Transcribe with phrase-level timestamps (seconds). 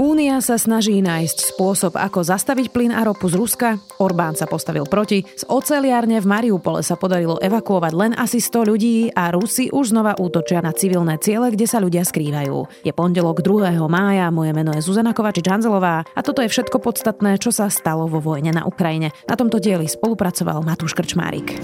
[0.00, 3.76] Únia sa snaží nájsť spôsob, ako zastaviť plyn a ropu z Ruska.
[4.00, 5.20] Orbán sa postavil proti.
[5.36, 10.16] Z oceliárne v Mariupole sa podarilo evakuovať len asi 100 ľudí a Rusi už znova
[10.16, 12.88] útočia na civilné ciele, kde sa ľudia skrývajú.
[12.88, 13.76] Je pondelok 2.
[13.92, 18.24] mája, moje meno je Zuzana Kovačič-Hanzelová a toto je všetko podstatné, čo sa stalo vo
[18.24, 19.12] vojne na Ukrajine.
[19.28, 21.60] Na tomto dieli spolupracoval Matúš Krčmárik.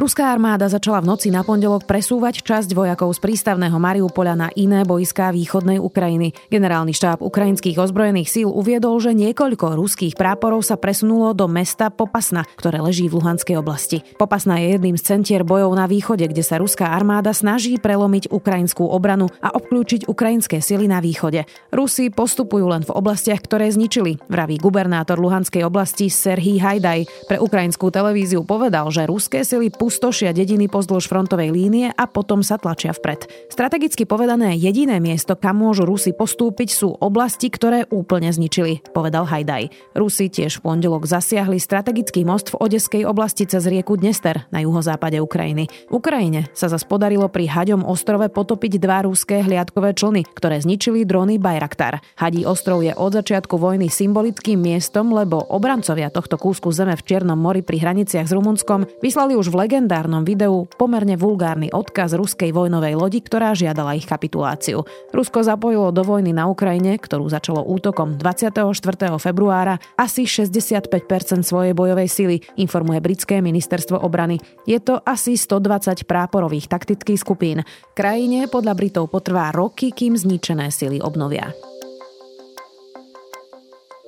[0.00, 4.88] Ruská armáda začala v noci na pondelok presúvať časť vojakov z prístavného Mariupola na iné
[4.88, 6.32] boiská východnej Ukrajiny.
[6.48, 12.48] Generálny štáb ukrajinských ozbrojených síl uviedol, že niekoľko ruských práporov sa presunulo do mesta Popasna,
[12.56, 14.00] ktoré leží v Luhanskej oblasti.
[14.16, 18.88] Popasna je jedným z centier bojov na východe, kde sa ruská armáda snaží prelomiť ukrajinskú
[18.88, 21.44] obranu a obklúčiť ukrajinské sily na východe.
[21.68, 27.28] Rusi postupujú len v oblastiach, ktoré zničili, vraví gubernátor Luhanskej oblasti Serhii Hajdaj.
[27.28, 32.54] Pre ukrajinskú televíziu povedal, že ruské sily pustošia dediny pozdĺž frontovej línie a potom sa
[32.54, 33.50] tlačia vpred.
[33.50, 39.74] Strategicky povedané, jediné miesto, kam môžu Rusi postúpiť, sú oblasti, ktoré úplne zničili, povedal Hajdaj.
[39.98, 45.18] Rusi tiež v pondelok zasiahli strategický most v Odeskej oblasti cez rieku Dnester na juhozápade
[45.18, 45.66] Ukrajiny.
[45.90, 51.42] Ukrajine sa zas podarilo pri Haďom ostrove potopiť dva ruské hliadkové člny, ktoré zničili drony
[51.42, 51.98] Bayraktar.
[52.14, 57.34] Hadí ostrov je od začiatku vojny symbolickým miestom, lebo obrancovia tohto kúsku zeme v Čiernom
[57.34, 62.92] mori pri hraniciach s Rumunskom vyslali už v legendárnom videu pomerne vulgárny odkaz ruskej vojnovej
[62.92, 64.84] lodi, ktorá žiadala ich kapituláciu.
[65.16, 68.68] Rusko zapojilo do vojny na Ukrajine, ktorú začalo útokom 24.
[69.16, 70.92] februára, asi 65%
[71.40, 74.36] svojej bojovej sily, informuje britské ministerstvo obrany.
[74.68, 77.64] Je to asi 120 práporových taktických skupín.
[77.96, 81.71] Krajine podľa Britov potrvá roky, kým zničené sily obnovia.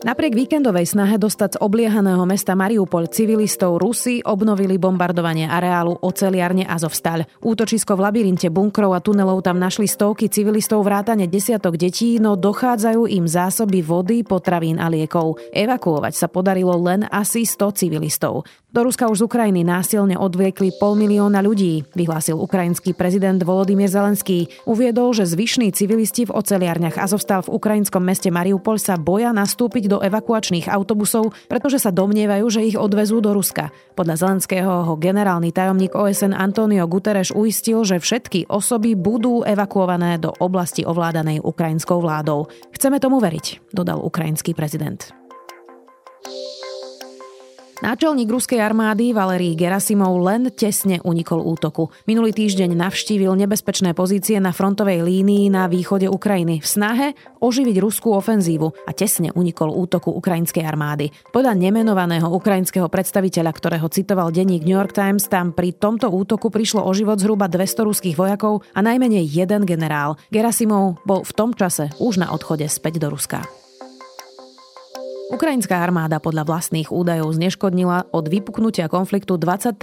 [0.04, 7.24] Napriek víkendovej snahe dostať z obliehaného mesta Mariupol civilistov Rusi obnovili bombardovanie areálu oceliarne Azovstal.
[7.40, 13.08] Útočisko v labyrinte bunkrov a tunelov tam našli stovky civilistov vrátane desiatok detí, no dochádzajú
[13.16, 15.40] im zásoby vody, potravín a liekov.
[15.56, 18.44] Evakuovať sa podarilo len asi 100 civilistov.
[18.74, 24.50] Do Ruska už z Ukrajiny násilne odviekli pol milióna ľudí, vyhlásil ukrajinský prezident Volodymyr Zelenský.
[24.66, 30.70] Uviedol, že zvyšní civilisti v oceliarniach Azovstal v ukrajinskom meste Mariupol sa boja nastúpiť evakuačných
[30.70, 33.74] autobusov, pretože sa domnievajú, že ich odvezú do Ruska.
[33.98, 40.30] Podľa Zelenského ho generálny tajomník OSN Antonio Guterres uistil, že všetky osoby budú evakuované do
[40.38, 42.46] oblasti ovládanej ukrajinskou vládou.
[42.70, 45.23] Chceme tomu veriť, dodal ukrajinský prezident.
[47.82, 51.90] Náčelník ruskej armády Valerí Gerasimov len tesne unikol útoku.
[52.06, 57.06] Minulý týždeň navštívil nebezpečné pozície na frontovej línii na východe Ukrajiny v snahe
[57.42, 61.10] oživiť ruskú ofenzívu a tesne unikol útoku ukrajinskej armády.
[61.34, 66.86] Podľa nemenovaného ukrajinského predstaviteľa, ktorého citoval denník New York Times, tam pri tomto útoku prišlo
[66.86, 70.14] o život zhruba 200 ruských vojakov a najmenej jeden generál.
[70.30, 73.63] Gerasimov bol v tom čase už na odchode späť do Ruska.
[75.34, 79.74] Ukrajinská armáda podľa vlastných údajov zneškodnila od vypuknutia konfliktu 23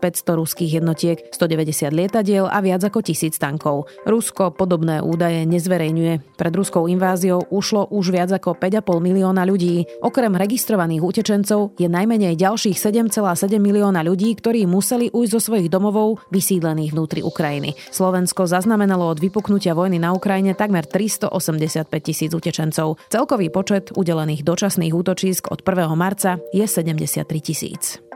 [0.32, 3.92] ruských jednotiek, 190 lietadiel a viac ako tisíc tankov.
[4.08, 6.40] Rusko podobné údaje nezverejňuje.
[6.40, 9.84] Pred ruskou inváziou ušlo už viac ako 5,5 milióna ľudí.
[10.00, 16.24] Okrem registrovaných utečencov je najmenej ďalších 7,7 milióna ľudí, ktorí museli ujsť zo svojich domovov
[16.32, 17.76] vysídlených vnútri Ukrajiny.
[17.92, 22.96] Slovensko zaznamenalo od vypuknutia vojny na Ukrajine takmer 385 tisíc utečencov.
[23.12, 25.98] Celkový počet udelených dočasných dočasných útočísk od 1.
[25.98, 28.07] marca je 73 tisíc.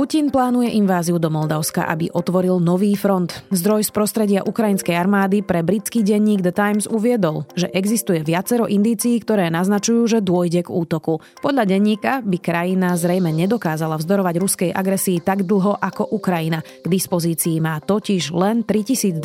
[0.00, 3.44] Putin plánuje inváziu do Moldavska, aby otvoril nový front.
[3.52, 9.20] Zdroj z prostredia ukrajinskej armády pre britský denník The Times uviedol, že existuje viacero indícií,
[9.20, 11.20] ktoré naznačujú, že dôjde k útoku.
[11.44, 16.64] Podľa denníka by krajina zrejme nedokázala vzdorovať ruskej agresii tak dlho ako Ukrajina.
[16.64, 19.20] K dispozícii má totiž len 3250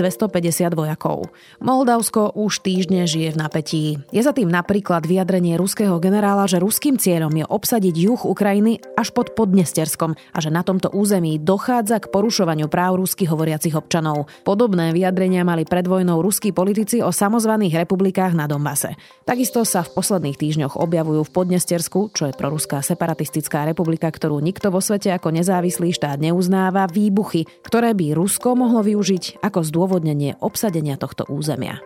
[0.76, 1.32] vojakov.
[1.64, 3.84] Moldavsko už týždne žije v napätí.
[4.12, 9.16] Je za tým napríklad vyjadrenie ruského generála, že ruským cieľom je obsadiť juh Ukrajiny až
[9.16, 14.26] pod Podnesterskom a že na tomto území dochádza k porušovaniu práv ruských hovoriacich občanov.
[14.42, 18.98] Podobné vyjadrenia mali pred vojnou ruskí politici o samozvaných republikách na Donbase.
[19.24, 24.74] Takisto sa v posledných týždňoch objavujú v Podnestersku, čo je proruská separatistická republika, ktorú nikto
[24.74, 30.98] vo svete ako nezávislý štát neuznáva, výbuchy, ktoré by Rusko mohlo využiť ako zdôvodnenie obsadenia
[30.98, 31.78] tohto územia.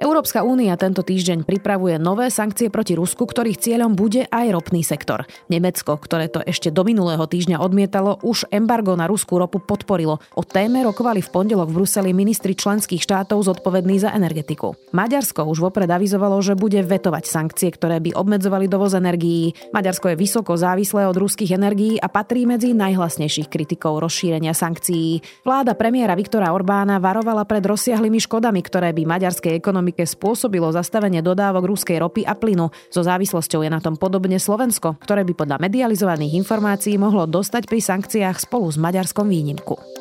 [0.00, 5.28] Európska únia tento týždeň pripravuje nové sankcie proti Rusku, ktorých cieľom bude aj ropný sektor.
[5.52, 10.16] Nemecko, ktoré to ešte do minulého týždňa odmietalo, už embargo na ruskú ropu podporilo.
[10.32, 14.72] O téme rokovali v pondelok v Bruseli ministri členských štátov zodpovední za energetiku.
[14.96, 19.52] Maďarsko už vopred avizovalo, že bude vetovať sankcie, ktoré by obmedzovali dovoz energií.
[19.76, 25.44] Maďarsko je vysoko závislé od ruských energií a patrí medzi najhlasnejších kritikov rozšírenia sankcií.
[25.44, 31.66] Vláda premiéra Viktora Orbána varovala pred rozsiahlymi škodami, ktoré by maďarskej ekonomike spôsobilo zastavenie dodávok
[31.66, 32.70] ruskej ropy a plynu.
[32.88, 37.80] So závislosťou je na tom podobne Slovensko, ktoré by podľa medializovaných informácií mohlo dostať pri
[37.82, 39.99] sankciách spolu s Maďarskom výnimku.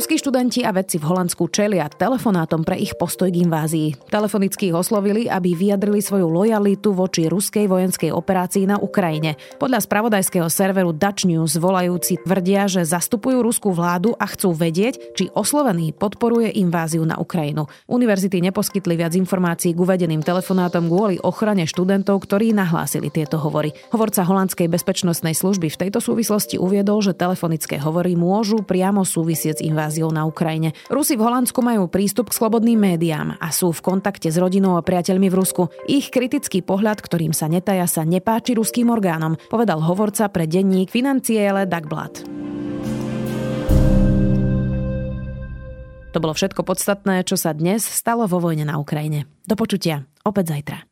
[0.00, 4.08] Ruskí študenti a vedci v Holandsku čelia telefonátom pre ich postoj k invázii.
[4.08, 9.36] Telefonicky ich oslovili, aby vyjadrili svoju lojalitu voči ruskej vojenskej operácii na Ukrajine.
[9.60, 15.28] Podľa spravodajského serveru Dutch News volajúci tvrdia, že zastupujú ruskú vládu a chcú vedieť, či
[15.36, 17.68] oslovený podporuje inváziu na Ukrajinu.
[17.84, 23.76] Univerzity neposkytli viac informácií k uvedeným telefonátom kvôli ochrane študentov, ktorí nahlásili tieto hovory.
[23.92, 29.64] Hovorca holandskej bezpečnostnej služby v tejto súvislosti uviedol, že telefonické hovory môžu priamo súvisieť s
[29.68, 30.70] inváziou inváziou na Ukrajine.
[30.86, 34.86] Rusi v Holandsku majú prístup k slobodným médiám a sú v kontakte s rodinou a
[34.86, 35.66] priateľmi v Rusku.
[35.90, 41.66] Ich kritický pohľad, ktorým sa netaja, sa nepáči ruským orgánom, povedal hovorca pre denník Financiele
[41.66, 42.22] Dagblad.
[46.10, 49.26] To bolo všetko podstatné, čo sa dnes stalo vo vojne na Ukrajine.
[49.46, 50.86] Do počutia, opäť zajtra.